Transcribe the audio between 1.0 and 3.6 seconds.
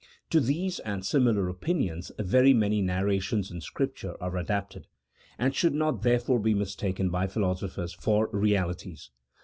similar opinions very many narrations